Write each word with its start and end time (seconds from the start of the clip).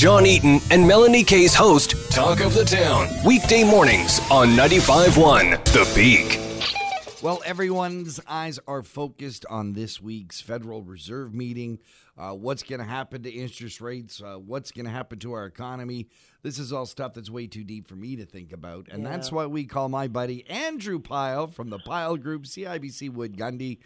John 0.00 0.24
Eaton 0.24 0.60
and 0.70 0.88
Melanie 0.88 1.22
Kay's 1.22 1.54
host, 1.54 1.94
Talk 2.10 2.40
of 2.40 2.54
the 2.54 2.64
Town, 2.64 3.06
weekday 3.22 3.64
mornings 3.64 4.18
on 4.30 4.48
95.1 4.56 5.62
The 5.74 5.84
Peak. 5.94 7.22
Well, 7.22 7.42
everyone's 7.44 8.18
eyes 8.26 8.58
are 8.66 8.82
focused 8.82 9.44
on 9.50 9.74
this 9.74 10.00
week's 10.00 10.40
Federal 10.40 10.80
Reserve 10.80 11.34
meeting. 11.34 11.80
Uh, 12.16 12.30
what's 12.30 12.62
going 12.62 12.78
to 12.78 12.86
happen 12.86 13.24
to 13.24 13.30
interest 13.30 13.82
rates? 13.82 14.22
Uh, 14.22 14.36
what's 14.36 14.72
going 14.72 14.86
to 14.86 14.90
happen 14.90 15.18
to 15.18 15.34
our 15.34 15.44
economy? 15.44 16.08
This 16.42 16.58
is 16.58 16.72
all 16.72 16.86
stuff 16.86 17.12
that's 17.12 17.28
way 17.28 17.46
too 17.46 17.62
deep 17.62 17.86
for 17.86 17.94
me 17.94 18.16
to 18.16 18.24
think 18.24 18.54
about. 18.54 18.88
And 18.90 19.02
Yeah. 19.02 19.10
that's 19.10 19.30
why 19.30 19.44
we 19.44 19.66
call 19.66 19.90
my 19.90 20.08
buddy 20.08 20.48
Andrew 20.48 20.98
Pyle 20.98 21.46
from 21.46 21.68
the 21.68 21.78
Pyle 21.78 22.16
Group, 22.16 22.44
CIBC 22.44 23.10
Wood 23.10 23.36
Gundy. 23.36 23.80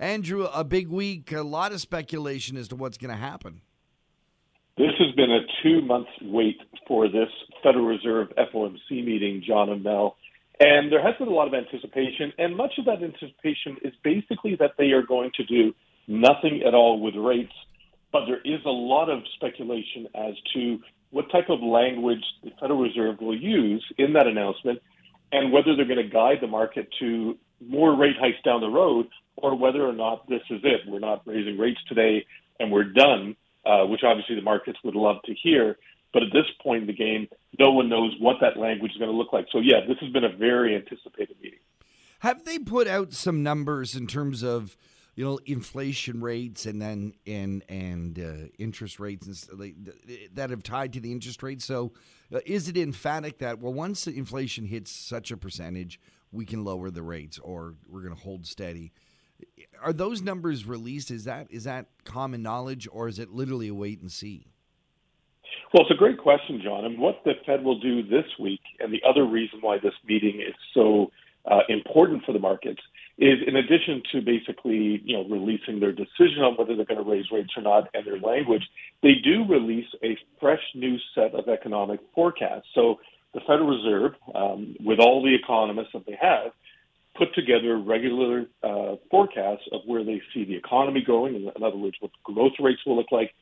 Andrew, 0.00 0.48
a 0.52 0.64
big 0.64 0.88
week, 0.88 1.30
a 1.30 1.42
lot 1.42 1.70
of 1.70 1.80
speculation 1.80 2.56
as 2.56 2.66
to 2.66 2.74
what's 2.74 2.98
going 2.98 3.14
to 3.14 3.16
happen. 3.16 3.60
This 4.80 4.96
has 4.98 5.14
been 5.14 5.30
a 5.30 5.40
two 5.62 5.82
month 5.82 6.06
wait 6.22 6.56
for 6.88 7.06
this 7.06 7.28
Federal 7.62 7.84
Reserve 7.84 8.28
FOMC 8.38 9.04
meeting, 9.04 9.44
John 9.46 9.68
and 9.68 9.84
Mel. 9.84 10.16
And 10.58 10.90
there 10.90 11.02
has 11.02 11.14
been 11.18 11.28
a 11.28 11.32
lot 11.32 11.48
of 11.48 11.52
anticipation, 11.52 12.32
and 12.38 12.56
much 12.56 12.72
of 12.78 12.86
that 12.86 13.02
anticipation 13.02 13.76
is 13.84 13.92
basically 14.02 14.56
that 14.56 14.76
they 14.78 14.92
are 14.92 15.02
going 15.02 15.32
to 15.36 15.44
do 15.44 15.74
nothing 16.08 16.62
at 16.66 16.72
all 16.72 16.98
with 16.98 17.14
rates. 17.14 17.52
But 18.10 18.24
there 18.24 18.40
is 18.42 18.64
a 18.64 18.70
lot 18.70 19.10
of 19.10 19.18
speculation 19.34 20.08
as 20.14 20.32
to 20.54 20.78
what 21.10 21.30
type 21.30 21.50
of 21.50 21.60
language 21.60 22.24
the 22.42 22.50
Federal 22.58 22.80
Reserve 22.80 23.20
will 23.20 23.38
use 23.38 23.84
in 23.98 24.14
that 24.14 24.26
announcement 24.26 24.78
and 25.30 25.52
whether 25.52 25.76
they're 25.76 25.84
going 25.84 26.02
to 26.02 26.08
guide 26.10 26.38
the 26.40 26.46
market 26.46 26.88
to 27.00 27.36
more 27.60 27.94
rate 27.94 28.16
hikes 28.18 28.42
down 28.46 28.62
the 28.62 28.68
road 28.68 29.08
or 29.36 29.54
whether 29.58 29.86
or 29.86 29.92
not 29.92 30.26
this 30.26 30.40
is 30.48 30.62
it. 30.64 30.88
We're 30.88 31.00
not 31.00 31.20
raising 31.26 31.58
rates 31.58 31.80
today 31.86 32.24
and 32.58 32.72
we're 32.72 32.84
done, 32.84 33.36
uh, 33.70 33.86
which 33.86 34.00
obviously 34.02 34.34
the 34.34 34.42
markets 34.42 34.78
would 34.82 34.96
love 34.96 35.16
to 35.24 35.34
hear. 35.34 35.78
But 36.12 36.24
at 36.24 36.32
this 36.32 36.46
point 36.60 36.82
in 36.82 36.86
the 36.88 36.92
game, 36.92 37.28
no 37.58 37.70
one 37.70 37.88
knows 37.88 38.12
what 38.18 38.36
that 38.40 38.56
language 38.56 38.90
is 38.90 38.98
going 38.98 39.10
to 39.10 39.16
look 39.16 39.32
like. 39.32 39.46
So, 39.52 39.60
yeah, 39.60 39.86
this 39.86 39.96
has 40.00 40.10
been 40.12 40.24
a 40.24 40.36
very 40.36 40.74
anticipated 40.74 41.36
meeting. 41.40 41.60
Have 42.18 42.44
they 42.44 42.58
put 42.58 42.88
out 42.88 43.12
some 43.12 43.44
numbers 43.44 43.94
in 43.94 44.08
terms 44.08 44.42
of 44.42 44.76
you 45.14 45.24
know 45.24 45.38
inflation 45.46 46.20
rates 46.20 46.66
and 46.66 46.82
then 46.82 47.14
and 47.26 47.64
and 47.68 48.18
uh, 48.18 48.48
interest 48.58 48.98
rates 48.98 49.26
and 49.26 49.92
that 50.34 50.50
have 50.50 50.62
tied 50.62 50.92
to 50.94 51.00
the 51.00 51.12
interest 51.12 51.42
rate? 51.42 51.62
So 51.62 51.92
uh, 52.34 52.40
is 52.44 52.68
it 52.68 52.76
emphatic 52.76 53.38
that 53.38 53.60
well 53.60 53.72
once 53.72 54.06
inflation 54.06 54.66
hits 54.66 54.90
such 54.90 55.30
a 55.30 55.36
percentage 55.36 56.00
we 56.32 56.44
can 56.44 56.64
lower 56.64 56.90
the 56.90 57.02
rates 57.02 57.38
or 57.38 57.76
we're 57.88 58.02
going 58.02 58.14
to 58.14 58.20
hold 58.20 58.46
steady? 58.46 58.92
Are 59.82 59.92
those 59.92 60.22
numbers 60.22 60.66
released? 60.66 61.10
Is 61.10 61.24
that 61.24 61.46
is 61.50 61.64
that 61.64 61.86
common 62.04 62.42
knowledge 62.42 62.88
or 62.90 63.08
is 63.08 63.18
it 63.18 63.30
literally 63.30 63.68
a 63.68 63.74
wait 63.74 64.00
and 64.00 64.10
see? 64.10 64.46
Well, 65.72 65.84
it's 65.84 65.90
a 65.92 65.98
great 65.98 66.18
question, 66.18 66.60
John. 66.62 66.84
And 66.84 66.98
what 66.98 67.22
the 67.24 67.32
Fed 67.46 67.62
will 67.62 67.78
do 67.78 68.02
this 68.02 68.24
week, 68.40 68.60
and 68.80 68.92
the 68.92 69.02
other 69.08 69.24
reason 69.24 69.60
why 69.60 69.78
this 69.78 69.94
meeting 70.04 70.40
is 70.40 70.54
so 70.74 71.12
uh, 71.48 71.60
important 71.68 72.24
for 72.24 72.32
the 72.32 72.40
markets, 72.40 72.80
is 73.18 73.38
in 73.46 73.54
addition 73.54 74.02
to 74.12 74.20
basically, 74.20 75.00
you 75.04 75.16
know, 75.16 75.28
releasing 75.28 75.78
their 75.78 75.92
decision 75.92 76.42
on 76.42 76.56
whether 76.56 76.74
they're 76.74 76.86
going 76.86 77.02
to 77.02 77.08
raise 77.08 77.26
rates 77.30 77.50
or 77.56 77.62
not 77.62 77.88
and 77.94 78.04
their 78.06 78.18
language, 78.18 78.62
they 79.02 79.14
do 79.22 79.44
release 79.48 79.86
a 80.02 80.16
fresh 80.40 80.62
new 80.74 80.96
set 81.14 81.34
of 81.34 81.48
economic 81.48 82.00
forecasts. 82.14 82.66
So 82.74 82.98
the 83.34 83.40
Federal 83.40 83.68
Reserve, 83.68 84.12
um, 84.34 84.74
with 84.80 84.98
all 84.98 85.22
the 85.22 85.34
economists 85.34 85.90
that 85.92 86.06
they 86.06 86.18
have, 86.20 86.52
put 87.16 87.34
together 87.34 87.78
regular 87.78 88.46
uh, 88.70 88.96
forecasts 89.10 89.66
of 89.72 89.80
where 89.86 90.04
they 90.04 90.20
see 90.32 90.44
the 90.44 90.56
economy 90.56 91.02
going. 91.14 91.34
In, 91.34 91.64
other 91.64 91.76
words, 91.76 91.96
what 92.00 92.12
growth 92.24 92.52
rates 92.60 92.80
will 92.86 92.96
look 92.96 93.12
like, 93.12 93.34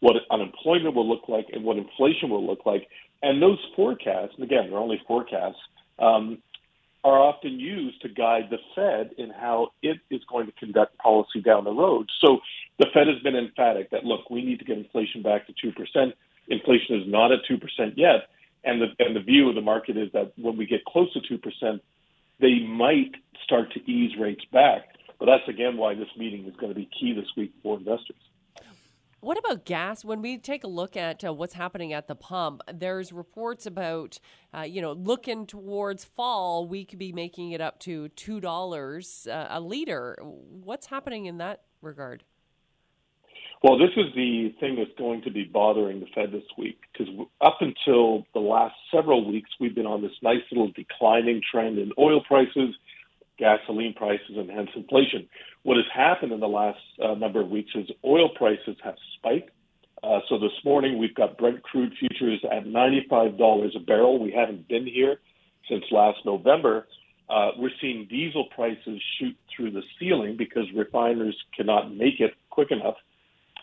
what 0.00 0.16
unemployment 0.30 0.94
will 0.94 1.08
look 1.08 1.28
like, 1.28 1.46
and 1.52 1.64
what 1.64 1.76
inflation 1.76 2.30
will 2.30 2.46
look 2.46 2.64
like. 2.64 2.84
And 3.22 3.42
those 3.42 3.58
forecasts, 3.74 4.34
and 4.36 4.44
again, 4.44 4.64
they're 4.70 4.78
only 4.78 5.00
forecasts, 5.06 5.58
um, 5.98 6.38
are 7.04 7.18
often 7.18 7.58
used 7.58 8.00
to 8.02 8.08
guide 8.08 8.48
the 8.50 8.58
Fed 8.74 9.10
in 9.18 9.30
how 9.30 9.68
it 9.82 9.98
is 10.10 10.20
going 10.30 10.46
to 10.46 10.52
conduct 10.52 10.98
policy 10.98 11.40
down 11.40 11.64
the 11.64 11.72
road. 11.72 12.08
So 12.20 12.38
the 12.78 12.86
Fed 12.92 13.06
has 13.06 13.20
been 13.22 13.36
emphatic 13.36 13.90
that 13.90 14.04
look, 14.04 14.30
we 14.30 14.44
need 14.44 14.58
to 14.58 14.64
get 14.64 14.78
inflation 14.78 15.22
back 15.22 15.46
to 15.46 15.54
two 15.60 15.72
percent. 15.72 16.14
Inflation 16.48 16.96
is 17.00 17.06
not 17.06 17.32
at 17.32 17.40
two 17.46 17.58
percent 17.58 17.96
yet, 17.96 18.28
and 18.64 18.80
the 18.82 18.88
and 18.98 19.14
the 19.14 19.20
view 19.20 19.48
of 19.48 19.54
the 19.54 19.60
market 19.60 19.96
is 19.96 20.10
that 20.12 20.32
when 20.36 20.56
we 20.56 20.66
get 20.66 20.84
close 20.84 21.12
to 21.12 21.20
two 21.20 21.38
percent, 21.38 21.82
they 22.40 22.60
might 22.60 23.14
start 23.48 23.72
to 23.72 23.90
ease 23.90 24.12
rates 24.20 24.44
back. 24.52 24.82
But 25.18 25.26
that's 25.26 25.48
again 25.48 25.76
why 25.76 25.94
this 25.94 26.08
meeting 26.16 26.46
is 26.46 26.54
going 26.56 26.68
to 26.68 26.78
be 26.78 26.88
key 26.98 27.14
this 27.14 27.26
week 27.36 27.52
for 27.62 27.78
investors. 27.78 28.16
What 29.20 29.36
about 29.36 29.64
gas? 29.64 30.04
When 30.04 30.22
we 30.22 30.38
take 30.38 30.62
a 30.62 30.68
look 30.68 30.96
at 30.96 31.24
uh, 31.24 31.34
what's 31.34 31.54
happening 31.54 31.92
at 31.92 32.06
the 32.06 32.14
pump, 32.14 32.60
there's 32.72 33.12
reports 33.12 33.66
about, 33.66 34.20
uh, 34.56 34.60
you 34.60 34.80
know, 34.80 34.92
looking 34.92 35.44
towards 35.44 36.04
fall, 36.04 36.68
we 36.68 36.84
could 36.84 37.00
be 37.00 37.12
making 37.12 37.50
it 37.50 37.60
up 37.60 37.80
to 37.80 38.10
two 38.10 38.38
dollars 38.38 39.26
uh, 39.28 39.48
a 39.50 39.60
liter. 39.60 40.16
What's 40.22 40.86
happening 40.86 41.26
in 41.26 41.38
that 41.38 41.62
regard? 41.82 42.22
Well, 43.60 43.76
this 43.76 43.90
is 43.96 44.14
the 44.14 44.54
thing 44.60 44.76
that's 44.76 44.96
going 44.96 45.22
to 45.22 45.32
be 45.32 45.42
bothering 45.42 45.98
the 45.98 46.06
Fed 46.14 46.30
this 46.30 46.44
week 46.56 46.78
because 46.92 47.12
up 47.40 47.58
until 47.60 48.24
the 48.32 48.38
last 48.40 48.76
several 48.94 49.28
weeks, 49.28 49.50
we've 49.58 49.74
been 49.74 49.86
on 49.86 50.00
this 50.00 50.12
nice 50.22 50.42
little 50.52 50.70
declining 50.70 51.42
trend 51.50 51.76
in 51.78 51.90
oil 51.98 52.22
prices, 52.22 52.76
gasoline 53.38 53.94
prices, 53.94 54.36
and 54.36 54.50
hence 54.50 54.70
inflation. 54.74 55.28
What 55.62 55.76
has 55.76 55.86
happened 55.94 56.32
in 56.32 56.40
the 56.40 56.48
last 56.48 56.80
uh, 57.02 57.14
number 57.14 57.40
of 57.40 57.48
weeks 57.48 57.70
is 57.74 57.88
oil 58.04 58.28
prices 58.36 58.76
have 58.82 58.96
spiked. 59.16 59.50
Uh, 60.02 60.20
so 60.28 60.38
this 60.38 60.52
morning 60.64 60.98
we've 60.98 61.14
got 61.14 61.38
Brent 61.38 61.62
crude 61.62 61.92
futures 61.98 62.44
at 62.50 62.64
$95 62.64 63.76
a 63.76 63.80
barrel. 63.80 64.22
We 64.22 64.32
haven't 64.32 64.68
been 64.68 64.86
here 64.86 65.18
since 65.68 65.84
last 65.90 66.18
November. 66.24 66.86
Uh, 67.28 67.50
we're 67.58 67.70
seeing 67.80 68.06
diesel 68.08 68.46
prices 68.54 69.02
shoot 69.18 69.36
through 69.54 69.72
the 69.72 69.82
ceiling 69.98 70.36
because 70.36 70.64
refiners 70.74 71.36
cannot 71.56 71.94
make 71.94 72.20
it 72.20 72.32
quick 72.50 72.70
enough. 72.70 72.94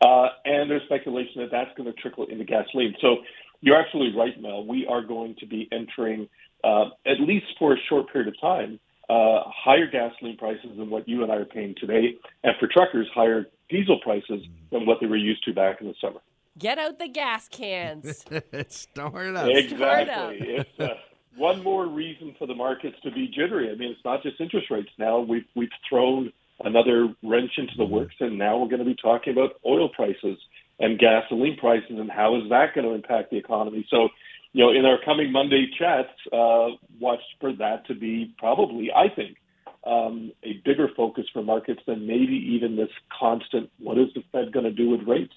Uh, 0.00 0.28
and 0.44 0.70
there's 0.70 0.82
speculation 0.84 1.42
that 1.42 1.50
that's 1.52 1.70
going 1.76 1.86
to 1.86 2.00
trickle 2.00 2.26
into 2.26 2.44
gasoline. 2.44 2.94
So 3.00 3.18
you're 3.60 3.76
absolutely 3.76 4.18
right, 4.18 4.40
Mel. 4.40 4.66
We 4.66 4.86
are 4.86 5.02
going 5.02 5.36
to 5.38 5.46
be 5.46 5.68
entering, 5.70 6.28
uh, 6.64 6.86
at 7.06 7.20
least 7.20 7.46
for 7.58 7.74
a 7.74 7.76
short 7.88 8.12
period 8.12 8.28
of 8.28 8.40
time, 8.40 8.80
uh, 9.12 9.42
higher 9.46 9.86
gasoline 9.86 10.36
prices 10.36 10.70
than 10.76 10.90
what 10.90 11.08
you 11.08 11.22
and 11.22 11.30
I 11.30 11.36
are 11.36 11.44
paying 11.44 11.74
today, 11.78 12.16
and 12.44 12.54
for 12.58 12.66
truckers, 12.66 13.08
higher 13.14 13.46
diesel 13.68 13.98
prices 14.02 14.42
than 14.70 14.86
what 14.86 14.98
they 15.00 15.06
were 15.06 15.16
used 15.16 15.44
to 15.44 15.52
back 15.52 15.80
in 15.80 15.88
the 15.88 15.94
summer. 16.00 16.20
Get 16.58 16.78
out 16.78 16.98
the 16.98 17.08
gas 17.08 17.48
cans. 17.48 18.24
Start 18.68 19.36
up. 19.36 19.48
Exactly. 19.48 20.38
It's 20.40 20.80
uh, 20.80 20.88
one 21.36 21.62
more 21.62 21.86
reason 21.86 22.34
for 22.38 22.46
the 22.46 22.54
markets 22.54 22.96
to 23.02 23.10
be 23.10 23.26
jittery. 23.28 23.70
I 23.70 23.74
mean, 23.74 23.90
it's 23.90 24.04
not 24.04 24.22
just 24.22 24.40
interest 24.40 24.70
rates. 24.70 24.90
Now 24.98 25.20
we've 25.20 25.46
we've 25.54 25.70
thrown 25.88 26.32
another 26.60 27.14
wrench 27.22 27.52
into 27.56 27.72
the 27.76 27.84
works, 27.84 28.14
and 28.20 28.38
now 28.38 28.58
we're 28.58 28.68
going 28.68 28.84
to 28.84 28.84
be 28.84 28.96
talking 28.96 29.32
about 29.32 29.52
oil 29.66 29.88
prices 29.88 30.38
and 30.78 30.98
gasoline 30.98 31.56
prices, 31.56 31.98
and 31.98 32.10
how 32.10 32.36
is 32.36 32.48
that 32.50 32.74
going 32.74 32.86
to 32.86 32.94
impact 32.94 33.30
the 33.30 33.38
economy? 33.38 33.86
So, 33.90 34.08
you 34.52 34.64
know, 34.64 34.70
in 34.70 34.84
our 34.84 34.98
coming 35.02 35.32
Monday 35.32 35.66
chats, 35.78 36.10
uh, 36.32 36.76
watch 37.02 37.20
for 37.40 37.52
that 37.54 37.86
to 37.88 37.94
be 37.94 38.34
probably, 38.38 38.90
I 38.94 39.14
think, 39.14 39.36
um, 39.84 40.32
a 40.42 40.54
bigger 40.64 40.88
focus 40.96 41.24
for 41.32 41.42
markets 41.42 41.80
than 41.86 42.06
maybe 42.06 42.34
even 42.54 42.76
this 42.76 42.90
constant. 43.18 43.70
What 43.78 43.98
is 43.98 44.08
the 44.14 44.22
Fed 44.32 44.52
going 44.52 44.64
to 44.64 44.72
do 44.72 44.88
with 44.88 45.00
rates? 45.06 45.34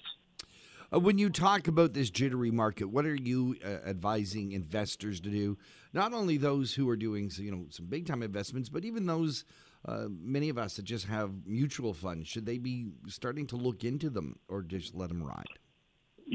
Uh, 0.94 1.00
when 1.00 1.18
you 1.18 1.28
talk 1.28 1.66
about 1.66 1.94
this 1.94 2.10
jittery 2.10 2.50
market, 2.50 2.86
what 2.86 3.04
are 3.04 3.16
you 3.16 3.56
uh, 3.64 3.88
advising 3.88 4.52
investors 4.52 5.20
to 5.20 5.30
do? 5.30 5.58
Not 5.92 6.12
only 6.12 6.36
those 6.36 6.74
who 6.74 6.88
are 6.88 6.96
doing 6.96 7.30
you 7.36 7.50
know 7.50 7.66
some 7.70 7.86
big 7.86 8.06
time 8.06 8.22
investments, 8.22 8.68
but 8.68 8.84
even 8.84 9.06
those 9.06 9.44
uh, 9.86 10.06
many 10.08 10.48
of 10.48 10.58
us 10.58 10.76
that 10.76 10.84
just 10.84 11.06
have 11.06 11.30
mutual 11.44 11.92
funds. 11.92 12.28
Should 12.28 12.46
they 12.46 12.58
be 12.58 12.86
starting 13.08 13.46
to 13.48 13.56
look 13.56 13.84
into 13.84 14.10
them 14.10 14.38
or 14.48 14.62
just 14.62 14.94
let 14.94 15.08
them 15.08 15.22
ride? 15.22 15.46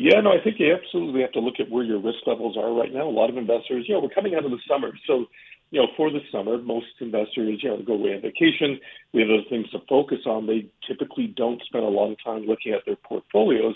Yeah, 0.01 0.19
no, 0.21 0.31
I 0.31 0.43
think 0.43 0.55
you 0.57 0.73
absolutely 0.73 1.21
have 1.21 1.31
to 1.33 1.39
look 1.39 1.59
at 1.59 1.69
where 1.69 1.83
your 1.83 1.99
risk 1.99 2.25
levels 2.25 2.57
are 2.57 2.73
right 2.73 2.91
now. 2.91 3.07
A 3.07 3.13
lot 3.13 3.29
of 3.29 3.37
investors, 3.37 3.85
you 3.87 3.93
know, 3.93 3.99
we're 3.99 4.09
coming 4.09 4.33
out 4.33 4.43
of 4.43 4.49
the 4.49 4.57
summer. 4.67 4.93
So, 5.05 5.27
you 5.69 5.79
know, 5.79 5.89
for 5.95 6.09
the 6.09 6.21
summer, 6.31 6.57
most 6.57 6.87
investors, 6.99 7.59
you 7.61 7.69
know, 7.69 7.83
go 7.85 7.93
away 7.93 8.15
on 8.15 8.21
vacation. 8.21 8.79
We 9.13 9.21
have 9.21 9.29
other 9.29 9.47
things 9.47 9.69
to 9.69 9.79
focus 9.87 10.25
on. 10.25 10.47
They 10.47 10.71
typically 10.87 11.27
don't 11.27 11.61
spend 11.67 11.83
a 11.83 11.87
lot 11.87 12.11
of 12.11 12.17
time 12.23 12.47
looking 12.47 12.73
at 12.73 12.81
their 12.87 12.95
portfolios. 12.95 13.75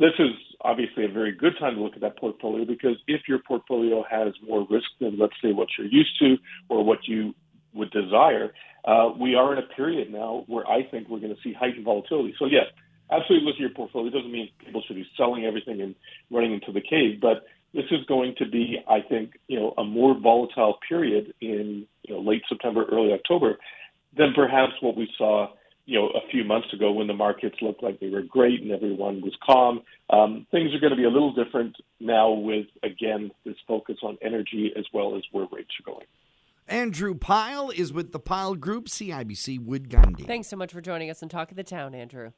This 0.00 0.16
is 0.18 0.30
obviously 0.62 1.04
a 1.04 1.08
very 1.08 1.32
good 1.32 1.52
time 1.60 1.74
to 1.74 1.82
look 1.82 1.96
at 1.96 2.00
that 2.00 2.18
portfolio 2.18 2.64
because 2.64 2.96
if 3.06 3.28
your 3.28 3.40
portfolio 3.40 4.02
has 4.10 4.32
more 4.48 4.66
risk 4.70 4.88
than, 5.00 5.18
let's 5.18 5.36
say, 5.42 5.52
what 5.52 5.68
you're 5.76 5.88
used 5.88 6.18
to 6.20 6.36
or 6.70 6.82
what 6.82 7.00
you 7.06 7.34
would 7.74 7.90
desire, 7.90 8.54
uh, 8.86 9.10
we 9.20 9.34
are 9.34 9.52
in 9.52 9.58
a 9.58 9.68
period 9.76 10.10
now 10.10 10.44
where 10.46 10.66
I 10.66 10.84
think 10.90 11.10
we're 11.10 11.20
going 11.20 11.36
to 11.36 11.42
see 11.44 11.52
heightened 11.52 11.84
volatility. 11.84 12.34
So, 12.38 12.46
yes, 12.46 12.64
absolutely 13.10 13.46
look 13.46 13.54
at 13.54 13.60
your 13.60 13.70
portfolio. 13.70 14.08
It 14.08 14.14
doesn't 14.14 14.32
mean 14.32 14.50
people 14.64 14.82
should 14.86 14.96
be 14.96 15.06
selling 15.16 15.44
everything 15.44 15.80
and 15.80 15.94
running 16.30 16.52
into 16.52 16.72
the 16.72 16.80
cave, 16.80 17.20
but 17.20 17.46
this 17.74 17.84
is 17.90 18.04
going 18.06 18.34
to 18.38 18.46
be, 18.46 18.78
I 18.88 19.00
think, 19.00 19.38
you 19.46 19.58
know, 19.58 19.74
a 19.76 19.84
more 19.84 20.18
volatile 20.18 20.78
period 20.88 21.34
in 21.40 21.86
you 22.02 22.14
know 22.14 22.20
late 22.20 22.42
September, 22.48 22.84
early 22.90 23.12
October 23.12 23.58
than 24.16 24.32
perhaps 24.34 24.72
what 24.80 24.96
we 24.96 25.08
saw 25.18 25.48
you 25.88 25.98
know, 25.98 26.08
a 26.08 26.20
few 26.30 26.44
months 26.44 26.70
ago 26.74 26.92
when 26.92 27.06
the 27.06 27.14
markets 27.14 27.56
looked 27.62 27.82
like 27.82 27.98
they 27.98 28.10
were 28.10 28.20
great 28.20 28.60
and 28.60 28.70
everyone 28.70 29.22
was 29.22 29.34
calm. 29.42 29.80
Um, 30.10 30.46
things 30.50 30.74
are 30.74 30.78
going 30.78 30.90
to 30.90 30.96
be 30.96 31.04
a 31.04 31.08
little 31.08 31.32
different 31.32 31.76
now 31.98 32.30
with, 32.30 32.66
again, 32.82 33.30
this 33.46 33.56
focus 33.66 33.96
on 34.02 34.18
energy 34.20 34.70
as 34.76 34.84
well 34.92 35.16
as 35.16 35.22
where 35.32 35.46
rates 35.50 35.70
are 35.80 35.90
going. 35.90 36.04
Andrew 36.68 37.14
Pyle 37.14 37.70
is 37.70 37.90
with 37.90 38.12
the 38.12 38.18
Pyle 38.18 38.54
Group, 38.54 38.88
CIBC 38.88 39.64
Wood 39.64 39.88
Gundy. 39.88 40.26
Thanks 40.26 40.48
so 40.48 40.58
much 40.58 40.74
for 40.74 40.82
joining 40.82 41.08
us 41.08 41.22
and 41.22 41.30
Talk 41.30 41.50
of 41.50 41.56
the 41.56 41.64
Town, 41.64 41.94
Andrew. 41.94 42.32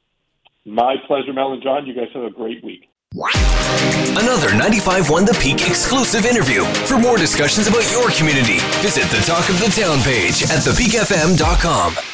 My 0.65 0.95
pleasure, 1.07 1.33
Mel 1.33 1.53
and 1.53 1.63
John. 1.63 1.85
You 1.85 1.93
guys 1.93 2.09
have 2.13 2.23
a 2.23 2.29
great 2.29 2.63
week. 2.63 2.87
Another 3.13 4.49
95.1 4.49 5.25
The 5.25 5.37
Peak 5.41 5.67
exclusive 5.67 6.25
interview. 6.25 6.63
For 6.85 6.97
more 6.99 7.17
discussions 7.17 7.67
about 7.67 7.89
your 7.91 8.09
community, 8.11 8.59
visit 8.79 9.03
the 9.09 9.21
Talk 9.25 9.49
of 9.49 9.59
the 9.59 9.67
Town 9.69 9.99
page 9.99 10.43
at 10.43 10.63
thepeakfm.com. 10.63 12.10